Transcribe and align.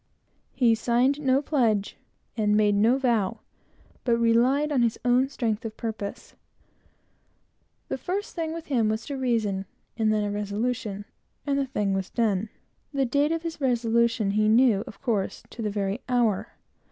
He 0.55 0.73
signed 0.73 1.19
no 1.21 1.43
pledge, 1.43 1.95
and 2.35 2.57
made 2.57 2.73
no 2.73 2.97
vow, 2.97 3.41
but 4.03 4.17
relied 4.17 4.71
on 4.71 4.81
his 4.81 4.99
own 5.05 5.29
strength 5.29 5.63
of 5.63 5.77
purpose. 5.77 6.33
The 7.87 7.99
first 7.99 8.33
thing 8.33 8.51
with 8.51 8.65
him 8.65 8.89
was 8.89 9.07
a 9.11 9.15
reason, 9.15 9.67
and 9.97 10.11
then 10.11 10.23
a 10.23 10.31
resolution, 10.31 11.05
and 11.45 11.59
the 11.59 11.67
thing 11.67 11.93
was 11.93 12.09
done. 12.09 12.49
The 12.91 13.05
date 13.05 13.31
of 13.31 13.43
his 13.43 13.61
resolution 13.61 14.31
he 14.31 14.49
knew, 14.49 14.83
of 14.87 14.99
course, 15.03 15.43
to 15.51 15.61
the 15.61 15.69
very 15.69 16.01
hour. 16.09 16.53